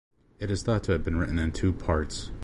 [0.39, 2.31] It is thought to have been written in two parts.